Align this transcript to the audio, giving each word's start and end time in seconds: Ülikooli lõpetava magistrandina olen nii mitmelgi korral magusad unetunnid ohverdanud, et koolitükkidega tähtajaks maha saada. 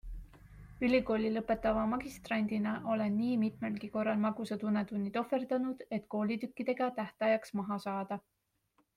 Ülikooli 0.85 1.29
lõpetava 1.33 1.81
magistrandina 1.89 2.71
olen 2.93 3.13
nii 3.17 3.35
mitmelgi 3.41 3.89
korral 3.95 4.23
magusad 4.23 4.65
unetunnid 4.69 5.19
ohverdanud, 5.21 5.83
et 5.99 6.07
koolitükkidega 6.15 6.87
tähtajaks 6.97 7.55
maha 7.61 7.79
saada. 7.85 8.19